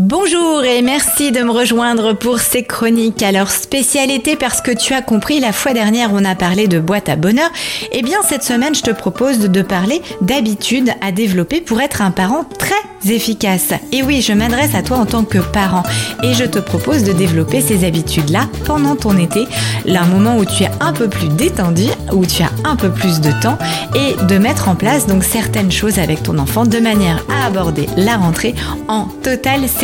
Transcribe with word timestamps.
Bonjour 0.00 0.64
et 0.64 0.82
merci 0.82 1.30
de 1.30 1.38
me 1.44 1.52
rejoindre 1.52 2.14
pour 2.14 2.40
ces 2.40 2.64
chroniques. 2.64 3.22
Alors 3.22 3.48
spécialité 3.48 4.34
parce 4.34 4.60
que 4.60 4.72
tu 4.72 4.92
as 4.92 5.02
compris, 5.02 5.38
la 5.38 5.52
fois 5.52 5.72
dernière 5.72 6.10
on 6.12 6.24
a 6.24 6.34
parlé 6.34 6.66
de 6.66 6.80
boîte 6.80 7.08
à 7.08 7.14
bonheur. 7.14 7.48
Eh 7.92 8.02
bien 8.02 8.18
cette 8.24 8.42
semaine 8.42 8.74
je 8.74 8.82
te 8.82 8.90
propose 8.90 9.38
de 9.38 9.62
parler 9.62 10.02
d'habitudes 10.20 10.90
à 11.00 11.12
développer 11.12 11.60
pour 11.60 11.80
être 11.80 12.02
un 12.02 12.10
parent 12.10 12.44
très 12.58 12.74
efficace. 13.08 13.72
Et 13.92 14.02
oui, 14.02 14.20
je 14.20 14.32
m'adresse 14.32 14.74
à 14.74 14.82
toi 14.82 14.96
en 14.96 15.06
tant 15.06 15.22
que 15.22 15.38
parent 15.38 15.84
et 16.24 16.34
je 16.34 16.44
te 16.44 16.58
propose 16.58 17.04
de 17.04 17.12
développer 17.12 17.60
ces 17.60 17.84
habitudes-là 17.84 18.48
pendant 18.64 18.96
ton 18.96 19.16
été, 19.16 19.46
là 19.84 20.02
un 20.02 20.06
moment 20.06 20.38
où 20.38 20.44
tu 20.44 20.64
es 20.64 20.70
un 20.80 20.92
peu 20.92 21.06
plus 21.06 21.28
détendu, 21.28 21.84
où 22.12 22.26
tu 22.26 22.42
as 22.42 22.50
un 22.64 22.74
peu 22.74 22.90
plus 22.90 23.20
de 23.20 23.30
temps 23.42 23.58
et 23.94 24.16
de 24.24 24.38
mettre 24.38 24.68
en 24.68 24.74
place 24.74 25.06
donc 25.06 25.22
certaines 25.22 25.70
choses 25.70 26.00
avec 26.00 26.22
ton 26.22 26.38
enfant 26.38 26.64
de 26.64 26.78
manière 26.78 27.24
à 27.30 27.46
aborder 27.46 27.86
la 27.96 28.16
rentrée 28.16 28.54
en 28.88 29.04
totale 29.22 29.68
sécurité 29.68 29.83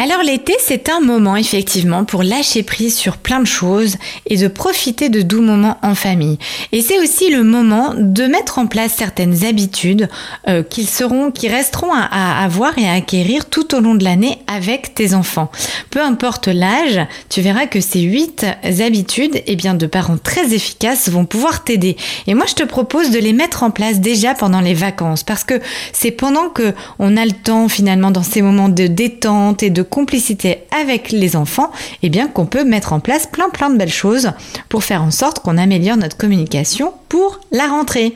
Alors 0.00 0.22
l'été, 0.22 0.54
c'est 0.60 0.90
un 0.90 1.00
moment 1.00 1.34
effectivement 1.34 2.04
pour 2.04 2.22
lâcher 2.22 2.62
prise 2.62 2.96
sur 2.96 3.16
plein 3.16 3.40
de 3.40 3.48
choses 3.48 3.96
et 4.26 4.36
de 4.36 4.46
profiter 4.46 5.08
de 5.08 5.22
doux 5.22 5.42
moments 5.42 5.76
en 5.82 5.96
famille. 5.96 6.38
Et 6.70 6.82
c'est 6.82 7.00
aussi 7.00 7.30
le 7.32 7.42
moment 7.42 7.94
de 7.96 8.22
mettre 8.26 8.60
en 8.60 8.68
place 8.68 8.92
certaines 8.96 9.44
habitudes 9.44 10.08
euh, 10.46 10.62
qui 10.62 10.84
seront, 10.84 11.32
qui 11.32 11.48
resteront 11.48 11.92
à, 11.92 12.44
avoir 12.44 12.78
et 12.78 12.88
à 12.88 12.92
acquérir 12.92 13.46
tout 13.46 13.74
au 13.74 13.80
long 13.80 13.96
de 13.96 14.04
l'année 14.04 14.38
avec 14.46 14.94
tes 14.94 15.14
enfants. 15.14 15.50
Peu 15.90 16.00
importe 16.00 16.46
l'âge, 16.46 17.00
tu 17.28 17.40
verras 17.40 17.66
que 17.66 17.80
ces 17.80 18.02
huit 18.02 18.46
habitudes, 18.62 19.42
eh 19.48 19.56
bien, 19.56 19.74
de 19.74 19.86
parents 19.86 20.16
très 20.16 20.54
efficaces 20.54 21.08
vont 21.08 21.24
pouvoir 21.24 21.64
t'aider. 21.64 21.96
Et 22.28 22.34
moi, 22.34 22.46
je 22.46 22.54
te 22.54 22.62
propose 22.62 23.10
de 23.10 23.18
les 23.18 23.32
mettre 23.32 23.64
en 23.64 23.72
place 23.72 23.98
déjà 23.98 24.34
pendant 24.34 24.60
les 24.60 24.74
vacances 24.74 25.24
parce 25.24 25.42
que 25.42 25.60
c'est 25.92 26.12
pendant 26.12 26.50
que 26.50 26.72
on 27.00 27.16
a 27.16 27.24
le 27.24 27.32
temps 27.32 27.68
finalement 27.68 28.12
dans 28.12 28.22
ces 28.22 28.42
moments 28.42 28.68
de 28.68 28.86
détente 28.86 29.64
et 29.64 29.70
de 29.70 29.87
complicité 29.88 30.64
avec 30.78 31.10
les 31.10 31.36
enfants, 31.36 31.70
eh 32.02 32.08
bien 32.08 32.28
qu'on 32.28 32.46
peut 32.46 32.64
mettre 32.64 32.92
en 32.92 33.00
place 33.00 33.26
plein 33.26 33.50
plein 33.50 33.70
de 33.70 33.76
belles 33.76 33.88
choses 33.88 34.32
pour 34.68 34.84
faire 34.84 35.02
en 35.02 35.10
sorte 35.10 35.40
qu'on 35.40 35.58
améliore 35.58 35.96
notre 35.96 36.16
communication 36.16 36.92
pour 37.08 37.40
la 37.52 37.66
rentrée. 37.66 38.14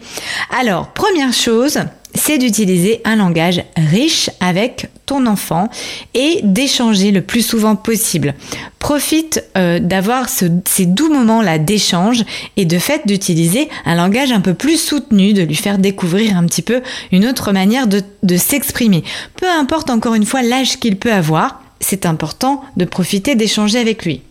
Alors, 0.51 0.89
première 0.89 1.33
chose, 1.33 1.79
c'est 2.15 2.39
d'utiliser 2.39 3.01
un 3.05 3.17
langage 3.17 3.63
riche 3.77 4.31
avec 4.41 4.89
ton 5.07 5.27
enfant 5.27 5.69
et 6.15 6.41
d'échanger 6.43 7.11
le 7.11 7.23
plus 7.23 7.43
souvent 7.43 7.77
possible. 7.77 8.35
Profite 8.79 9.45
euh, 9.57 9.79
d'avoir 9.79 10.29
ces 10.29 10.87
doux 10.87 11.13
moments-là 11.13 11.59
d'échange 11.59 12.25
et 12.57 12.65
de 12.65 12.79
fait 12.79 13.07
d'utiliser 13.07 13.69
un 13.87 13.95
langage 13.95 14.33
un 14.33 14.41
peu 14.41 14.55
plus 14.55 14.79
soutenu, 14.79 15.33
de 15.33 15.43
lui 15.43 15.55
faire 15.55 15.79
découvrir 15.79 16.37
un 16.37 16.45
petit 16.45 16.63
peu 16.63 16.83
une 17.13 17.27
autre 17.27 17.53
manière 17.53 17.87
de 17.87 18.37
s'exprimer. 18.37 19.05
Peu 19.37 19.49
importe 19.49 19.91
encore 19.91 20.15
une 20.15 20.27
fois 20.27 20.43
l'âge 20.43 20.79
qu'il 20.79 20.97
peut 20.97 21.13
avoir, 21.13 21.62
c'est 21.83 22.07
important 22.07 22.63
de 22.77 22.85
profiter 22.85 23.35
d'échanger 23.35 23.79
avec 23.79 24.05
lui. 24.05 24.23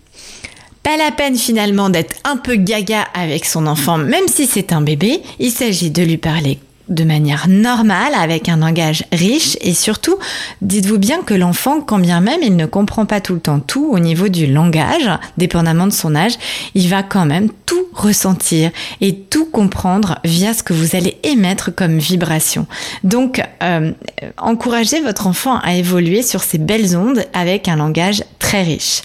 Pas 0.84 0.98
la 0.98 1.12
peine 1.12 1.38
finalement 1.38 1.90
d'être 1.90 2.16
un 2.24 2.38
peu 2.38 2.56
gaga 2.56 3.04
avec 3.14 3.46
son 3.46 3.68
enfant, 3.68 4.00
même 4.00 4.28
si 4.28 4.48
c'est 4.48 4.74
un 4.74 4.82
bébé, 4.82 5.22
il 5.38 5.52
s'agit 5.52 5.92
de 5.92 6.02
lui 6.02 6.18
parler 6.18 6.58
de 6.92 7.04
manière 7.04 7.48
normale, 7.48 8.14
avec 8.14 8.50
un 8.50 8.58
langage 8.58 9.06
riche 9.12 9.58
et 9.62 9.74
surtout, 9.74 10.18
dites-vous 10.62 11.00
bien 11.00 11.22
que 11.24 11.34
l'enfant, 11.34 11.82
quand 11.82 12.00
bien 12.00 12.22
même 12.22 12.42
il 12.44 12.56
ne 12.56 12.66
comprend 12.66 13.06
pas 13.06 13.22
tout 13.22 13.34
le 13.34 13.40
temps 13.40 13.60
tout 13.60 13.90
au 13.92 14.00
niveau 14.00 14.28
du 14.28 14.46
langage, 14.46 15.10
dépendamment 15.38 15.88
de 15.88 15.94
son 15.94 16.16
âge, 16.16 16.34
il 16.76 16.88
va 16.90 17.02
quand 17.02 17.26
même 17.26 17.50
tout 17.66 17.88
ressentir 17.94 18.72
et 19.00 19.16
tout 19.16 19.46
comprendre 19.46 20.20
via 20.24 20.54
ce 20.54 20.64
que 20.64 20.74
vous 20.74 20.96
allez 20.96 21.18
émettre 21.24 21.74
comme 21.74 21.98
vibration. 21.98 22.68
Donc, 23.04 23.42
euh, 23.64 23.92
encouragez 24.38 25.02
votre 25.02 25.28
enfant 25.28 25.58
à 25.60 25.76
évoluer 25.76 26.22
sur 26.22 26.44
ces 26.44 26.58
belles 26.58 26.98
ondes 26.98 27.26
avec 27.34 27.68
un 27.68 27.78
langage 27.78 28.24
très 28.40 28.64
riche. 28.64 29.02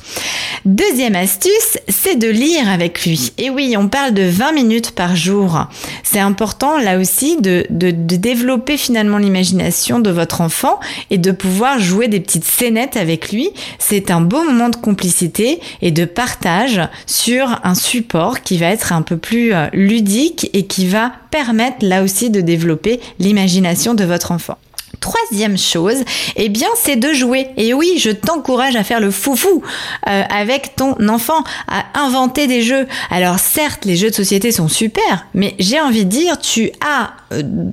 Deuxième 0.65 1.15
astuce, 1.15 1.79
c'est 1.89 2.17
de 2.17 2.29
lire 2.29 2.69
avec 2.69 3.05
lui. 3.05 3.33
Et 3.39 3.51
oui, 3.51 3.77
on 3.79 3.89
parle 3.89 4.15
de 4.15 4.23
20 4.23 4.53
minutes 4.53 4.91
par 4.93 5.15
jour. 5.15 5.67
C'est 6.03 6.19
important 6.19 6.79
là 6.79 6.99
aussi 6.99 7.37
de, 7.41 7.67
de, 7.77 7.91
développer 7.91 8.77
finalement 8.77 9.19
l'imagination 9.19 9.99
de 9.99 10.11
votre 10.11 10.41
enfant 10.41 10.81
et 11.11 11.19
de 11.19 11.31
pouvoir 11.31 11.79
jouer 11.79 12.09
des 12.09 12.21
petites 12.21 12.45
scénettes 12.45 12.97
avec 12.97 13.33
lui. 13.33 13.51
C'est 13.79 14.11
un 14.11 14.21
beau 14.21 14.43
moment 14.43 14.69
de 14.69 14.77
complicité 14.77 15.61
et 15.83 15.91
de 15.91 16.05
partage 16.05 16.81
sur 17.07 17.61
un 17.65 17.75
support 17.75 18.41
qui 18.41 18.59
va 18.59 18.67
être 18.67 18.93
un 18.93 19.03
peu 19.03 19.17
plus 19.17 19.53
euh, 19.53 19.67
ludique 19.73 20.51
et 20.53 20.67
qui 20.67 20.87
va 20.87 21.13
permettre 21.31 21.79
là 21.83 22.03
aussi 22.03 22.31
de 22.31 22.41
développer 22.41 23.01
l'imagination 23.19 23.95
de 23.95 24.05
votre 24.05 24.33
enfant. 24.33 24.59
Troisième 25.01 25.59
chose, 25.59 26.05
eh 26.37 26.49
bien, 26.49 26.69
c'est 26.77 26.97
de 26.97 27.13
jouer. 27.13 27.49
Et 27.57 27.75
oui, 27.75 27.99
je 27.99 28.11
t'encourage 28.11 28.77
à 28.77 28.85
faire 28.85 29.01
le 29.01 29.11
foufou 29.11 29.63
euh, 30.09 30.23
avec 30.31 30.75
ton 30.77 30.97
enfant, 31.09 31.45
à 31.69 31.85
inventer 31.95 32.47
des 32.47 32.63
jeux. 32.63 32.87
Alors 33.11 33.39
certes, 33.39 33.85
les 33.85 33.97
jeux 33.97 34.11
de 34.11 34.15
société 34.15 34.53
sont 34.53 34.69
super, 34.69 35.27
mais 35.35 35.55
j'ai 35.59 35.81
envie 35.81 36.05
de 36.05 36.11
dire, 36.11 36.39
tu 36.39 36.71
as 36.85 37.13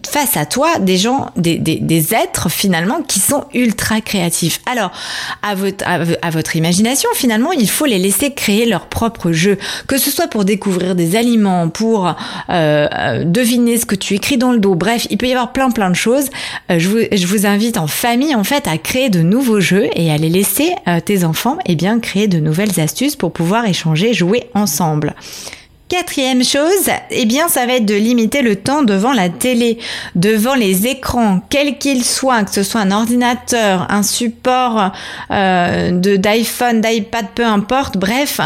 face 0.05 0.35
à 0.35 0.45
toi 0.45 0.79
des 0.79 0.97
gens, 0.97 1.29
des, 1.35 1.57
des, 1.57 1.75
des, 1.75 2.13
êtres 2.13 2.49
finalement 2.49 3.01
qui 3.01 3.19
sont 3.19 3.45
ultra 3.53 4.01
créatifs. 4.01 4.59
Alors, 4.65 4.91
à 5.41 5.55
votre, 5.55 5.85
à, 5.87 6.29
votre 6.29 6.55
imagination, 6.55 7.09
finalement, 7.13 7.51
il 7.51 7.69
faut 7.69 7.85
les 7.85 7.99
laisser 7.99 8.33
créer 8.33 8.65
leur 8.65 8.87
propre 8.87 9.31
jeu, 9.31 9.57
que 9.87 9.97
ce 9.97 10.11
soit 10.11 10.27
pour 10.27 10.45
découvrir 10.45 10.95
des 10.95 11.15
aliments, 11.15 11.69
pour 11.69 12.07
euh, 12.07 12.13
euh 12.49 13.23
deviner 13.23 13.77
ce 13.77 13.85
que 13.85 13.95
tu 13.95 14.15
écris 14.15 14.37
dans 14.37 14.51
le 14.51 14.59
dos. 14.59 14.75
Bref, 14.75 15.07
il 15.09 15.17
peut 15.17 15.27
y 15.27 15.31
avoir 15.31 15.53
plein 15.53 15.69
plein 15.71 15.89
de 15.89 15.95
choses. 15.95 16.29
je 16.69 16.87
vous 16.87 16.99
je 17.11 17.27
vous 17.27 17.45
invite 17.45 17.77
en 17.77 17.87
famille 17.87 18.35
en 18.35 18.43
fait 18.43 18.67
à 18.67 18.77
créer 18.77 19.09
de 19.09 19.21
nouveaux 19.21 19.59
jeux 19.59 19.87
et 19.95 20.11
à 20.11 20.17
les 20.17 20.29
laisser 20.29 20.73
euh, 20.87 20.99
tes 20.99 21.23
enfants 21.23 21.57
et 21.65 21.73
eh 21.73 21.75
bien 21.75 21.99
créer 21.99 22.27
de 22.27 22.39
nouvelles 22.39 22.79
astuces 22.79 23.15
pour 23.15 23.31
pouvoir 23.31 23.65
échanger, 23.65 24.13
jouer 24.13 24.49
ensemble. 24.53 25.15
Quatrième 25.89 26.43
chose, 26.43 26.89
eh 27.11 27.25
bien, 27.25 27.49
ça 27.49 27.65
va 27.67 27.73
être 27.73 27.85
de 27.85 27.93
limiter 27.93 28.41
le 28.41 28.55
temps 28.55 28.83
devant 28.83 29.11
la 29.11 29.29
télé, 29.29 29.77
devant 30.15 30.55
les 30.55 30.87
écrans, 30.87 31.41
quels 31.49 31.77
qu'ils 31.77 32.05
soient, 32.05 32.43
que 32.43 32.51
ce 32.51 32.63
soit 32.63 32.81
un 32.81 32.89
ordinateur, 32.89 33.85
un 33.89 34.01
support 34.01 34.91
euh, 35.29 35.91
de 35.91 36.15
d'iPhone, 36.15 36.81
d'iPad, 36.81 37.25
peu 37.35 37.45
importe. 37.45 37.97
Bref, 37.97 38.39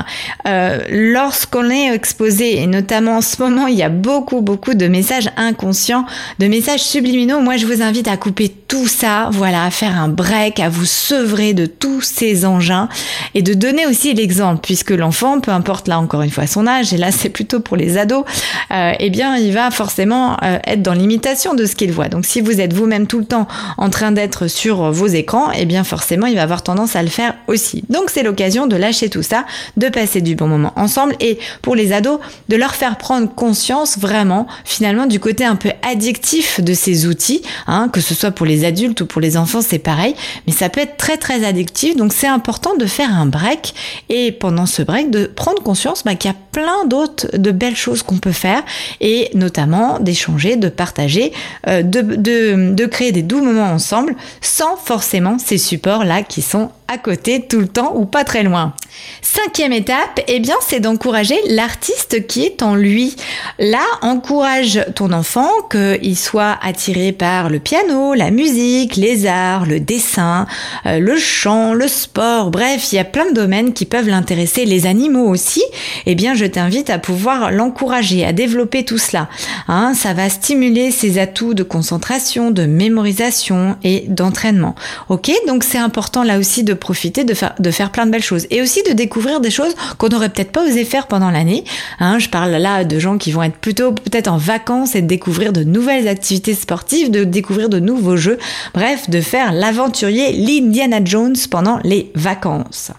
euh, 0.48 0.80
lorsqu'on 0.90 1.70
est 1.70 1.94
exposé, 1.94 2.62
et 2.62 2.68
notamment 2.68 3.18
en 3.18 3.22
ce 3.22 3.42
moment, 3.42 3.68
il 3.68 3.76
y 3.76 3.84
a 3.84 3.90
beaucoup, 3.90 4.42
beaucoup 4.42 4.74
de 4.74 4.88
messages 4.88 5.30
inconscients, 5.38 6.06
de 6.40 6.48
messages 6.48 6.82
subliminaux. 6.82 7.40
Moi, 7.40 7.56
je 7.58 7.66
vous 7.66 7.82
invite 7.82 8.08
à 8.10 8.18
couper 8.18 8.50
tout 8.50 8.88
ça, 8.88 9.30
voilà, 9.32 9.64
à 9.64 9.72
faire 9.72 9.96
un 9.96 10.10
break, 10.10 10.60
à 10.60 10.70
vous 10.70 10.86
sevrer 10.86 11.54
de 11.54 11.66
tous 11.66 12.02
ces 12.02 12.46
engins 12.46 12.90
et 13.36 13.42
de 13.42 13.54
donner 13.54 13.86
aussi 13.86 14.14
l'exemple, 14.14 14.60
puisque 14.62 14.92
l'enfant, 14.92 15.40
peu 15.40 15.52
importe 15.52 15.88
là 15.88 16.00
encore 16.00 16.24
une 16.24 16.32
fois 16.32 16.48
son 16.48 16.68
âge, 16.68 16.94
et 16.94 16.98
là 16.98 17.12
c'est 17.12 17.27
plutôt 17.30 17.60
pour 17.60 17.78
les 17.78 17.98
ados, 17.98 18.24
euh, 18.72 18.94
eh 19.00 19.10
bien, 19.10 19.38
il 19.38 19.54
va 19.54 19.72
forcément 19.72 20.38
euh, 20.44 20.60
être 20.66 20.82
dans 20.82 20.94
l'imitation 20.94 21.54
de 21.54 21.66
ce 21.66 21.76
qu'il 21.76 21.92
voit. 21.92 22.10
Donc, 22.10 22.26
si 22.26 22.42
vous 22.42 22.60
êtes 22.62 22.74
vous-même 22.74 23.08
tout 23.08 23.20
le 23.20 23.26
temps 23.26 23.48
en 23.78 23.90
train 23.90 24.12
d'être 24.12 24.48
sur 24.48 24.92
vos 24.92 25.08
écrans, 25.08 25.52
eh 25.58 25.66
bien, 25.66 25.84
forcément, 25.84 26.28
il 26.28 26.36
va 26.36 26.44
avoir 26.44 26.64
tendance 26.64 26.96
à 26.96 27.04
le 27.04 27.10
faire 27.10 27.36
aussi. 27.48 27.84
Donc, 27.90 28.10
c'est 28.10 28.24
l'occasion 28.24 28.68
de 28.68 28.76
lâcher 28.76 29.10
tout 29.10 29.24
ça, 29.24 29.46
de 29.78 29.90
passer 29.90 30.22
du 30.22 30.36
bon 30.36 30.48
moment 30.48 30.74
ensemble 30.76 31.16
et 31.20 31.40
pour 31.62 31.76
les 31.76 31.94
ados, 31.94 32.20
de 32.50 32.56
leur 32.56 32.76
faire 32.76 32.98
prendre 32.98 33.34
conscience 33.34 33.98
vraiment, 33.98 34.48
finalement, 34.66 35.06
du 35.06 35.20
côté 35.20 35.46
un 35.46 35.56
peu 35.56 35.72
addictif 35.90 36.62
de 36.62 36.74
ces 36.74 37.08
outils, 37.08 37.42
hein, 37.68 37.90
que 37.92 38.02
ce 38.02 38.14
soit 38.14 38.32
pour 38.32 38.46
les 38.46 38.66
adultes 38.66 39.02
ou 39.02 39.06
pour 39.06 39.22
les 39.22 39.38
enfants, 39.38 39.62
c'est 39.62 39.80
pareil, 39.80 40.16
mais 40.46 40.54
ça 40.54 40.70
peut 40.70 40.82
être 40.82 40.98
très 40.98 41.18
très 41.18 41.46
addictif. 41.46 41.96
Donc, 41.96 42.14
c'est 42.14 42.28
important 42.28 42.76
de 42.76 42.86
faire 42.86 43.14
un 43.14 43.26
break 43.26 43.74
et 44.10 44.32
pendant 44.32 44.66
ce 44.66 44.82
break, 44.82 45.10
de 45.10 45.26
prendre 45.26 45.62
conscience 45.64 46.04
bah, 46.04 46.16
qu'il 46.16 46.30
y 46.30 46.34
a 46.34 46.38
plein 46.52 46.86
d'autres 46.86 47.17
de 47.26 47.52
belles 47.52 47.76
choses 47.76 48.04
qu'on 48.04 48.18
peut 48.18 48.32
faire 48.32 48.64
et 49.02 49.30
notamment 49.34 50.00
d'échanger, 50.00 50.56
de 50.56 50.70
partager, 50.70 51.32
euh, 51.68 51.82
de, 51.82 52.02
de, 52.02 52.86
créer 52.86 53.12
des 53.12 53.24
doux 53.24 53.44
moments 53.44 53.72
ensemble 53.72 54.16
sans 54.42 54.78
forcément 54.78 55.38
ces 55.40 55.58
supports-là 55.58 56.24
qui 56.24 56.42
sont 56.42 56.72
à 56.88 56.98
côté 56.98 57.46
tout 57.48 57.60
le 57.60 57.68
temps 57.68 57.94
ou 57.96 58.06
pas 58.06 58.24
très 58.24 58.44
loin. 58.44 58.74
Cinquième 59.22 59.74
étape, 59.74 60.22
eh 60.28 60.40
bien, 60.40 60.56
c'est 60.66 60.80
d'encourager 60.80 61.36
l'artiste 61.50 62.28
qui 62.28 62.46
est 62.46 62.64
en 62.64 62.76
lui. 62.76 63.16
Là, 63.60 63.84
encourage 64.02 64.84
ton 64.96 65.12
enfant 65.12 65.50
qu'il 65.70 66.18
soit 66.18 66.58
attiré 66.62 67.12
par 67.12 67.50
le 67.50 67.60
piano, 67.60 68.14
la 68.14 68.32
musique, 68.32 68.96
les 68.96 69.26
arts, 69.26 69.66
le 69.66 69.80
dessin, 69.80 70.48
euh, 70.86 71.00
le 71.00 71.18
chant, 71.18 71.74
le 71.74 71.88
sport, 71.88 72.52
bref, 72.52 72.92
il 72.92 72.96
y 72.96 73.00
a 73.00 73.04
plein 73.04 73.30
de 73.30 73.36
domaines 73.36 73.74
qui 73.74 73.86
peuvent 73.86 74.08
l'intéresser, 74.08 74.66
les 74.66 74.86
animaux 74.86 75.28
aussi. 75.28 75.64
Eh 76.06 76.16
bien, 76.16 76.34
je 76.34 76.46
t'invite 76.46 76.90
à 76.90 77.00
pouvoir 77.00 77.52
l'encourager, 77.52 78.26
à 78.26 78.34
développer 78.34 78.86
tout 78.86 78.98
cela. 78.98 79.30
Hein, 79.68 79.94
ça 79.94 80.14
va 80.14 80.30
stimuler 80.30 80.92
ses 80.92 81.20
atouts 81.20 81.54
de 81.54 81.64
concentration, 81.64 82.52
de 82.52 82.66
mémorisation 82.66 83.76
et 83.84 84.06
d'entraînement. 84.08 84.76
Ok, 85.10 85.32
donc 85.48 85.64
c'est 85.64 85.78
important 85.78 86.24
là 86.24 86.40
aussi 86.40 86.64
de 86.64 86.74
profiter 86.78 87.24
de 87.24 87.34
faire, 87.34 87.54
de 87.60 87.72
faire 87.72 87.92
plein 87.92 88.06
de 88.06 88.12
belles 88.12 88.24
choses 88.24 88.48
et 88.50 88.62
aussi 88.62 88.84
de 88.84 88.94
découvrir 88.94 89.42
des 89.42 89.52
choses 89.52 89.76
qu'on 89.98 90.10
n'aurait 90.10 90.30
peut-être 90.30 90.52
pas 90.52 90.66
osé 90.66 90.86
faire 90.86 91.08
pendant 91.08 91.32
l'année. 91.32 91.64
Hein, 92.00 92.20
je 92.20 92.30
parle 92.30 92.52
là 92.52 92.84
de 92.84 93.00
gens 93.00 93.18
qui 93.18 93.32
vont 93.32 93.44
être 93.44 93.58
plutôt 93.58 93.92
peut-être 93.92 94.28
en 94.28 94.38
vacances 94.38 94.96
et 94.96 95.02
découvrir 95.02 95.54
de 95.54 95.64
nouvelles 95.64 96.08
activités 96.08 96.54
sportives, 96.54 97.12
de 97.12 97.24
découvrir 97.24 97.70
de 97.70 97.80
nouveaux 97.80 98.18
jeux, 98.18 98.38
bref, 98.74 99.10
de 99.10 99.22
faire 99.22 99.52
l'aventurier 99.52 100.34
l'Indiana 100.34 101.00
Jones 101.04 101.36
pendant 101.50 101.80
les 101.84 102.12
vacances. 102.16 102.92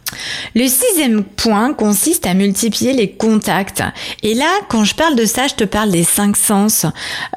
Le 0.55 0.67
sixième 0.67 1.25
point 1.25 1.73
consiste 1.75 2.27
à 2.27 2.35
multiplier 2.35 2.93
les 2.93 3.11
contacts. 3.11 3.83
Et 4.23 4.35
là, 4.35 4.51
quand 4.69 4.85
je 4.85 4.95
parle 4.95 5.17
de 5.17 5.25
ça, 5.25 5.47
je 5.47 5.55
te 5.55 5.65
parle 5.65 5.91
des 5.91 6.05
cinq 6.05 6.37
sens. 6.37 6.87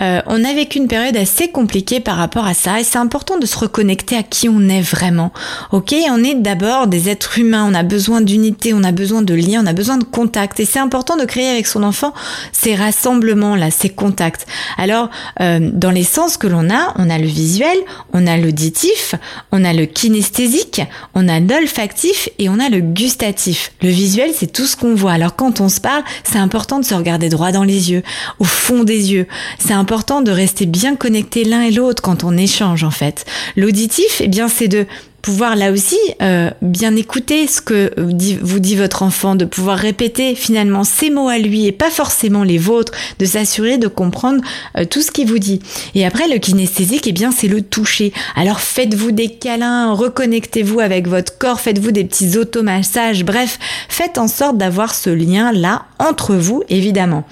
Euh, 0.02 0.22
on 0.28 0.44
a 0.44 0.54
vécu 0.54 0.78
une 0.80 0.88
période 0.88 1.18
assez 1.18 1.50
compliquée 1.50 2.00
par 2.00 2.18
rapport 2.18 2.46
à 2.46 2.54
ça 2.54 2.80
et 2.80 2.84
c'est 2.84 2.98
important 2.98 3.38
de 3.38 3.46
se 3.46 3.58
reconnecter 3.58 4.16
à 4.16 4.24
qui 4.24 4.50
on 4.50 4.70
est 4.70 4.82
vraiment. 4.82 5.32
Ok, 5.72 5.94
on 6.10 6.24
est 6.24 6.31
d'abord 6.36 6.88
des 6.88 7.10
êtres 7.10 7.39
humains, 7.39 7.68
on 7.69 7.74
a 7.74 7.83
besoin 7.83 8.22
d'unité, 8.22 8.74
on 8.74 8.83
a 8.83 8.92
besoin 8.92 9.22
de 9.22 9.33
liens, 9.33 9.63
on 9.63 9.68
a 9.68 9.74
besoin 9.74 9.98
de 9.98 10.04
contacts 10.04 10.60
et 10.60 10.66
c'est 10.66 10.80
important 10.80 11.18
de 11.18 11.25
créer 11.25 11.50
avec 11.50 11.68
son 11.68 11.83
enfant 11.83 12.13
ces 12.51 12.75
rassemblements 12.75 13.56
là, 13.56 13.72
ces 13.72 13.89
contacts. 13.89 14.45
Alors, 14.78 15.10
euh, 15.39 15.60
dans 15.74 15.92
les 15.92 16.04
sens 16.04 16.38
que 16.38 16.48
l'on 16.48 16.69
a, 16.69 16.94
on 16.98 17.10
a 17.10 17.18
le 17.18 17.28
visuel, 17.28 17.78
on 18.13 18.28
a 18.28 18.38
l'auditif, 18.38 19.16
on 19.51 19.63
a 19.63 19.74
le 19.74 19.86
kinesthésique, 19.86 20.81
on 21.13 21.28
a 21.28 21.39
l'olfactif 21.39 22.30
et 22.39 22.50
on 22.50 22.60
a 22.60 22.69
le 22.69 22.80
gustatif. 22.80 23.72
Le 23.81 23.89
visuel, 23.89 24.31
c'est 24.34 24.51
tout 24.51 24.66
ce 24.66 24.75
qu'on 24.75 24.95
voit. 24.95 25.13
Alors 25.13 25.36
quand 25.36 25.62
on 25.62 25.69
se 25.69 25.81
parle, 25.81 26.04
c'est 26.24 26.39
important 26.39 26.80
de 26.80 26.86
se 26.86 26.94
regarder 26.94 27.30
droit 27.30 27.51
dans 27.51 27.63
les 27.63 27.92
yeux, 27.92 28.04
au 28.39 28.45
fond 28.45 28.84
des 28.84 29.13
yeux. 29.13 29.27
C'est 29.60 29.74
important 29.74 30.22
de 30.22 30.31
rester 30.31 30.66
bien 30.66 30.95
connecté 30.95 31.44
l'un 31.44 31.62
et 31.62 31.72
l'autre 31.72 32.01
quand 32.01 32.24
on 32.24 32.38
échange 32.38 32.84
en 32.84 32.92
fait. 32.92 33.25
L'auditif, 33.56 34.22
eh 34.22 34.27
bien, 34.27 34.48
c'est 34.48 34.68
de 34.68 34.86
pouvoir 35.22 35.56
là 35.56 35.72
aussi 35.72 35.98
euh, 36.22 36.50
bien 36.62 36.96
écouter 36.96 37.48
ce 37.48 37.62
que 37.62 37.92
vous 37.98 38.60
dit 38.60 38.76
votre 38.76 39.04
enfant, 39.04 39.36
de 39.36 39.46
pouvoir 39.46 39.78
répéter 39.78 40.36
finalement 40.36 40.84
ses 40.84 41.10
mots 41.10 41.30
à 41.30 41.38
lui 41.38 41.66
et 41.66 41.72
pas 41.72 41.90
forcément 41.90 42.44
les 42.44 42.58
vôtres, 42.58 42.94
de 43.20 43.26
s'assurer 43.26 43.78
de 43.78 43.88
comprendre 43.88 44.42
euh, 44.78 44.86
tout 44.86 45.02
ce 45.02 45.12
qu'il 45.12 45.28
vous 45.28 45.40
dit. 45.40 45.62
Et 45.96 46.06
après 46.06 46.28
le 46.28 46.38
kinesthésique, 46.38 47.08
eh 47.08 47.12
bien 47.12 47.32
c'est 47.32 47.48
le 47.48 47.62
toucher. 47.62 48.14
Alors 48.36 48.60
faites-vous 48.60 49.12
des 49.12 49.30
câlins, 49.30 49.94
reconnectez-vous 49.94 50.80
avec 50.80 51.08
votre 51.08 51.38
corps, 51.38 51.60
faites-vous 51.60 51.92
des 51.92 52.04
petits 52.04 52.38
automassages, 52.38 53.24
bref, 53.24 53.60
faites 53.90 54.18
en 54.18 54.28
sorte 54.28 54.58
d'avoir 54.58 54.96
ce 54.96 55.10
lien 55.10 55.52
là 55.52 55.84
entre 56.00 56.36
vous 56.36 56.64
évidemment. 56.70 57.26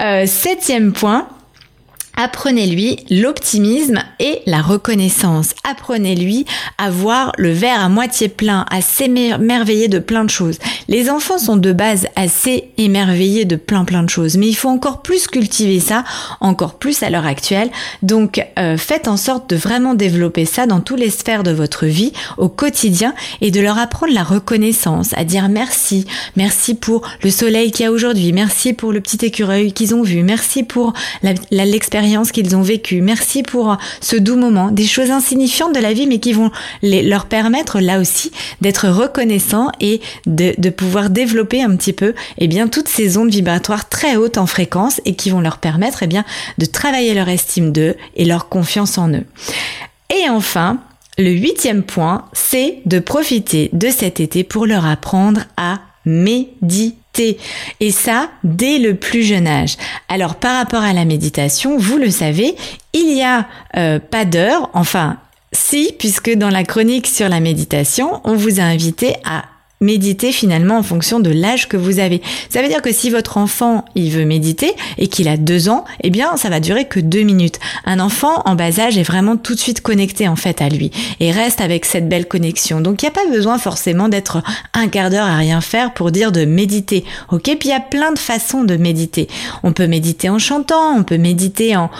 Euh, 0.00 0.26
septième 0.26 0.92
point, 0.92 1.26
Apprenez-lui 2.24 2.98
l'optimisme 3.10 3.98
et 4.20 4.42
la 4.46 4.62
reconnaissance. 4.62 5.54
Apprenez-lui 5.68 6.46
à 6.78 6.88
voir 6.88 7.32
le 7.36 7.50
verre 7.50 7.80
à 7.80 7.88
moitié 7.88 8.28
plein, 8.28 8.64
à 8.70 8.80
s'émerveiller 8.80 9.88
de 9.88 9.98
plein 9.98 10.22
de 10.24 10.30
choses. 10.30 10.58
Les 10.86 11.10
enfants 11.10 11.38
sont 11.38 11.56
de 11.56 11.72
base 11.72 12.06
assez 12.14 12.70
émerveillés 12.78 13.44
de 13.44 13.56
plein 13.56 13.84
plein 13.84 14.04
de 14.04 14.08
choses, 14.08 14.36
mais 14.36 14.46
il 14.46 14.54
faut 14.54 14.68
encore 14.68 15.02
plus 15.02 15.26
cultiver 15.26 15.80
ça, 15.80 16.04
encore 16.40 16.74
plus 16.74 17.02
à 17.02 17.10
l'heure 17.10 17.26
actuelle. 17.26 17.70
Donc 18.02 18.40
euh, 18.56 18.76
faites 18.76 19.08
en 19.08 19.16
sorte 19.16 19.50
de 19.50 19.56
vraiment 19.56 19.94
développer 19.94 20.44
ça 20.44 20.66
dans 20.66 20.80
toutes 20.80 21.00
les 21.00 21.10
sphères 21.10 21.42
de 21.42 21.50
votre 21.50 21.86
vie, 21.86 22.12
au 22.38 22.48
quotidien, 22.48 23.16
et 23.40 23.50
de 23.50 23.60
leur 23.60 23.78
apprendre 23.78 24.14
la 24.14 24.22
reconnaissance, 24.22 25.12
à 25.16 25.24
dire 25.24 25.48
merci, 25.48 26.06
merci 26.36 26.76
pour 26.76 27.02
le 27.24 27.30
soleil 27.30 27.72
qu'il 27.72 27.84
y 27.84 27.88
a 27.88 27.90
aujourd'hui, 27.90 28.32
merci 28.32 28.74
pour 28.74 28.92
le 28.92 29.00
petit 29.00 29.26
écureuil 29.26 29.72
qu'ils 29.72 29.96
ont 29.96 30.04
vu, 30.04 30.22
merci 30.22 30.62
pour 30.62 30.92
l'expérience 31.50 32.11
qu'ils 32.32 32.54
ont 32.56 32.62
vécu. 32.62 33.00
Merci 33.00 33.42
pour 33.42 33.76
ce 34.00 34.16
doux 34.16 34.36
moment, 34.36 34.70
des 34.70 34.86
choses 34.86 35.10
insignifiantes 35.10 35.74
de 35.74 35.80
la 35.80 35.92
vie, 35.92 36.06
mais 36.06 36.18
qui 36.18 36.32
vont 36.32 36.50
leur 36.82 37.26
permettre 37.26 37.80
là 37.80 37.98
aussi 37.98 38.30
d'être 38.60 38.88
reconnaissants 38.88 39.70
et 39.80 40.00
de, 40.26 40.54
de, 40.58 40.70
pouvoir 40.70 41.10
développer 41.10 41.62
un 41.62 41.76
petit 41.76 41.92
peu, 41.92 42.14
eh 42.38 42.48
bien, 42.48 42.68
toutes 42.68 42.88
ces 42.88 43.16
ondes 43.16 43.30
vibratoires 43.30 43.88
très 43.88 44.16
hautes 44.16 44.38
en 44.38 44.46
fréquence 44.46 45.00
et 45.04 45.14
qui 45.14 45.30
vont 45.30 45.40
leur 45.40 45.58
permettre, 45.58 46.02
eh 46.02 46.06
bien, 46.06 46.24
de 46.58 46.66
travailler 46.66 47.14
leur 47.14 47.28
estime 47.28 47.72
d'eux 47.72 47.96
et 48.16 48.24
leur 48.24 48.48
confiance 48.48 48.98
en 48.98 49.08
eux. 49.10 49.24
Et 50.10 50.28
enfin, 50.28 50.78
le 51.18 51.30
huitième 51.30 51.82
point, 51.82 52.26
c'est 52.32 52.80
de 52.86 52.98
profiter 52.98 53.70
de 53.72 53.88
cet 53.88 54.20
été 54.20 54.44
pour 54.44 54.66
leur 54.66 54.86
apprendre 54.86 55.42
à 55.56 55.80
méditer 56.04 56.96
et 57.18 57.90
ça, 57.90 58.30
dès 58.44 58.78
le 58.78 58.94
plus 58.94 59.22
jeune 59.22 59.46
âge. 59.46 59.76
Alors 60.08 60.36
par 60.36 60.56
rapport 60.56 60.82
à 60.82 60.92
la 60.92 61.04
méditation, 61.04 61.76
vous 61.78 61.98
le 61.98 62.10
savez, 62.10 62.54
il 62.92 63.06
n'y 63.06 63.22
a 63.22 63.46
euh, 63.76 63.98
pas 63.98 64.24
d'heure, 64.24 64.70
enfin 64.74 65.18
si, 65.52 65.94
puisque 65.98 66.30
dans 66.30 66.48
la 66.48 66.64
chronique 66.64 67.06
sur 67.06 67.28
la 67.28 67.40
méditation, 67.40 68.20
on 68.24 68.34
vous 68.34 68.58
a 68.58 68.62
invité 68.62 69.16
à 69.24 69.44
méditer 69.82 70.32
finalement 70.32 70.78
en 70.78 70.82
fonction 70.82 71.20
de 71.20 71.30
l'âge 71.30 71.68
que 71.68 71.76
vous 71.76 71.98
avez. 71.98 72.22
Ça 72.48 72.62
veut 72.62 72.68
dire 72.68 72.82
que 72.82 72.92
si 72.92 73.10
votre 73.10 73.36
enfant 73.36 73.84
il 73.94 74.10
veut 74.10 74.24
méditer 74.24 74.72
et 74.98 75.08
qu'il 75.08 75.28
a 75.28 75.36
deux 75.36 75.68
ans, 75.68 75.84
eh 76.02 76.10
bien 76.10 76.36
ça 76.36 76.48
va 76.48 76.60
durer 76.60 76.86
que 76.86 77.00
deux 77.00 77.22
minutes. 77.22 77.58
Un 77.84 78.00
enfant 78.00 78.42
en 78.46 78.54
bas 78.54 78.80
âge 78.80 78.96
est 78.96 79.02
vraiment 79.02 79.36
tout 79.36 79.54
de 79.54 79.60
suite 79.60 79.80
connecté 79.80 80.28
en 80.28 80.36
fait 80.36 80.62
à 80.62 80.68
lui 80.68 80.90
et 81.20 81.30
reste 81.30 81.60
avec 81.60 81.84
cette 81.84 82.08
belle 82.08 82.26
connexion. 82.26 82.80
Donc 82.80 83.02
il 83.02 83.06
n'y 83.06 83.10
a 83.10 83.12
pas 83.12 83.28
besoin 83.28 83.58
forcément 83.58 84.08
d'être 84.08 84.42
un 84.74 84.88
quart 84.88 85.10
d'heure 85.10 85.26
à 85.26 85.36
rien 85.36 85.60
faire 85.60 85.92
pour 85.92 86.10
dire 86.10 86.32
de 86.32 86.44
méditer. 86.44 87.04
Ok, 87.30 87.42
puis 87.42 87.68
il 87.68 87.70
y 87.70 87.72
a 87.72 87.80
plein 87.80 88.12
de 88.12 88.18
façons 88.18 88.64
de 88.64 88.76
méditer. 88.76 89.28
On 89.62 89.72
peut 89.72 89.86
méditer 89.86 90.30
en 90.30 90.38
chantant, 90.38 90.96
on 90.96 91.02
peut 91.02 91.18
méditer 91.18 91.76
en, 91.76 91.90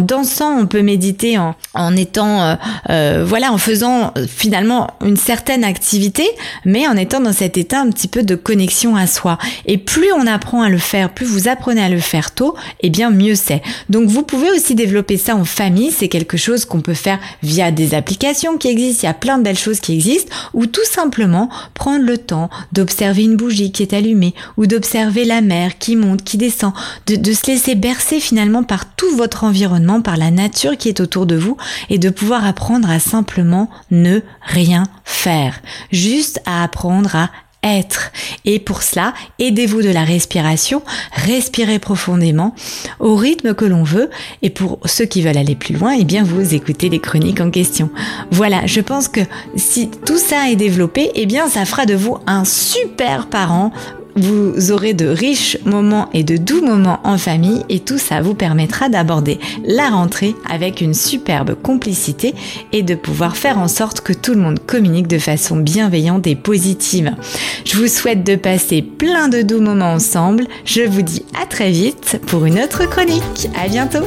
dansant, 0.00 0.58
on 0.58 0.66
peut 0.66 0.82
méditer 0.82 1.38
en, 1.38 1.54
en 1.74 1.96
étant 1.96 2.42
euh, 2.42 2.54
euh, 2.90 3.24
voilà 3.26 3.52
en 3.52 3.58
faisant 3.58 4.12
euh, 4.16 4.26
finalement 4.28 4.88
une 5.04 5.16
certaine 5.16 5.64
activité, 5.64 6.28
mais 6.64 6.86
en 6.86 6.96
étant 6.96 7.20
dans 7.20 7.31
cet 7.32 7.58
état 7.58 7.80
un 7.80 7.90
petit 7.90 8.08
peu 8.08 8.22
de 8.22 8.34
connexion 8.34 8.96
à 8.96 9.06
soi. 9.06 9.38
Et 9.66 9.78
plus 9.78 10.12
on 10.12 10.26
apprend 10.26 10.62
à 10.62 10.68
le 10.68 10.78
faire, 10.78 11.12
plus 11.12 11.26
vous 11.26 11.48
apprenez 11.48 11.82
à 11.82 11.88
le 11.88 12.00
faire 12.00 12.32
tôt, 12.34 12.54
et 12.80 12.86
eh 12.86 12.90
bien 12.90 13.10
mieux 13.10 13.34
c'est. 13.34 13.62
Donc 13.88 14.08
vous 14.08 14.22
pouvez 14.22 14.50
aussi 14.50 14.74
développer 14.74 15.16
ça 15.16 15.36
en 15.36 15.44
famille, 15.44 15.90
c'est 15.90 16.08
quelque 16.08 16.36
chose 16.36 16.64
qu'on 16.64 16.80
peut 16.80 16.94
faire 16.94 17.18
via 17.42 17.70
des 17.70 17.94
applications 17.94 18.58
qui 18.58 18.68
existent, 18.68 19.02
il 19.02 19.06
y 19.06 19.10
a 19.10 19.14
plein 19.14 19.38
de 19.38 19.42
belles 19.42 19.58
choses 19.58 19.80
qui 19.80 19.94
existent, 19.94 20.34
ou 20.54 20.66
tout 20.66 20.84
simplement 20.84 21.48
prendre 21.74 22.04
le 22.04 22.18
temps 22.18 22.50
d'observer 22.72 23.24
une 23.24 23.36
bougie 23.36 23.72
qui 23.72 23.82
est 23.82 23.94
allumée, 23.94 24.34
ou 24.56 24.66
d'observer 24.66 25.24
la 25.24 25.40
mer 25.40 25.78
qui 25.78 25.96
monte, 25.96 26.24
qui 26.24 26.36
descend, 26.36 26.72
de, 27.06 27.32
se 27.32 27.46
laisser 27.46 27.74
bercer 27.74 28.20
finalement 28.20 28.62
par 28.62 28.94
tout 28.94 29.16
votre 29.16 29.44
environnement, 29.44 30.02
par 30.02 30.16
la 30.16 30.30
nature 30.30 30.76
qui 30.76 30.88
est 30.88 31.00
autour 31.00 31.26
de 31.26 31.36
vous, 31.36 31.56
et 31.90 31.98
de 31.98 32.10
pouvoir 32.10 32.46
apprendre 32.46 32.90
à 32.90 32.98
simplement 33.00 33.68
ne 33.90 34.20
rien 34.42 34.84
faire, 35.04 35.60
juste 35.90 36.40
à 36.46 36.62
apprendre 36.62 37.16
être. 37.62 38.10
Et 38.44 38.58
pour 38.58 38.82
cela, 38.82 39.14
aidez-vous 39.38 39.82
de 39.82 39.90
la 39.90 40.04
respiration, 40.04 40.82
respirez 41.12 41.78
profondément 41.78 42.54
au 42.98 43.14
rythme 43.14 43.54
que 43.54 43.64
l'on 43.64 43.84
veut. 43.84 44.10
Et 44.42 44.50
pour 44.50 44.80
ceux 44.84 45.04
qui 45.04 45.22
veulent 45.22 45.38
aller 45.38 45.54
plus 45.54 45.74
loin, 45.74 45.94
eh 45.98 46.04
bien, 46.04 46.24
vous 46.24 46.54
écoutez 46.54 46.88
les 46.88 46.98
chroniques 46.98 47.40
en 47.40 47.50
question. 47.50 47.90
Voilà, 48.30 48.66
je 48.66 48.80
pense 48.80 49.08
que 49.08 49.20
si 49.56 49.90
tout 50.04 50.18
ça 50.18 50.50
est 50.50 50.56
développé, 50.56 51.10
eh 51.14 51.26
bien, 51.26 51.48
ça 51.48 51.64
fera 51.64 51.86
de 51.86 51.94
vous 51.94 52.18
un 52.26 52.44
super 52.44 53.28
parent 53.28 53.72
vous 54.16 54.70
aurez 54.70 54.94
de 54.94 55.06
riches 55.06 55.58
moments 55.64 56.08
et 56.12 56.24
de 56.24 56.36
doux 56.36 56.64
moments 56.64 57.00
en 57.04 57.18
famille 57.18 57.62
et 57.68 57.80
tout 57.80 57.98
ça 57.98 58.20
vous 58.20 58.34
permettra 58.34 58.88
d'aborder 58.88 59.38
la 59.64 59.90
rentrée 59.90 60.34
avec 60.48 60.80
une 60.80 60.94
superbe 60.94 61.54
complicité 61.54 62.34
et 62.72 62.82
de 62.82 62.94
pouvoir 62.94 63.36
faire 63.36 63.58
en 63.58 63.68
sorte 63.68 64.00
que 64.00 64.12
tout 64.12 64.34
le 64.34 64.40
monde 64.40 64.58
communique 64.58 65.08
de 65.08 65.18
façon 65.18 65.56
bienveillante 65.56 66.26
et 66.26 66.36
positive. 66.36 67.12
Je 67.64 67.76
vous 67.76 67.88
souhaite 67.88 68.24
de 68.24 68.36
passer 68.36 68.82
plein 68.82 69.28
de 69.28 69.42
doux 69.42 69.60
moments 69.60 69.92
ensemble. 69.92 70.46
Je 70.64 70.82
vous 70.82 71.02
dis 71.02 71.24
à 71.40 71.46
très 71.46 71.70
vite 71.70 72.20
pour 72.26 72.44
une 72.44 72.58
autre 72.58 72.88
chronique. 72.88 73.48
À 73.62 73.68
bientôt! 73.68 74.06